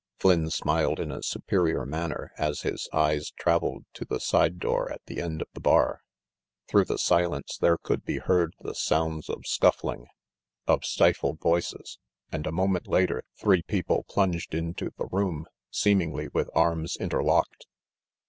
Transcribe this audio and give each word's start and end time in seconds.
Flynn 0.17 0.49
smiled 0.49 0.99
in 0.99 1.11
a 1.11 1.21
superior 1.21 1.85
manner 1.85 2.31
as 2.35 2.61
his 2.61 2.89
eyes 2.91 3.29
traveled 3.37 3.85
to 3.93 4.03
the 4.03 4.19
side 4.19 4.57
door 4.57 4.91
at 4.91 5.05
the 5.05 5.21
end 5.21 5.43
of 5.43 5.47
the 5.53 5.59
bar. 5.59 6.01
Through 6.67 6.85
the 6.85 6.97
silence 6.97 7.55
there 7.59 7.77
could 7.77 8.03
be 8.03 8.17
heard 8.17 8.55
the 8.61 8.73
sounds 8.73 9.29
of 9.29 9.45
scuffling, 9.45 10.07
of 10.65 10.83
stifled 10.83 11.39
voices, 11.39 11.99
and 12.31 12.47
a 12.47 12.51
moment 12.51 12.87
later 12.87 13.21
three 13.39 13.61
people 13.61 14.03
plunged 14.09 14.55
into 14.55 14.89
the 14.97 15.05
room, 15.05 15.45
seemingly 15.69 16.29
with 16.29 16.49
arms 16.55 16.97
interlocked. 16.99 17.67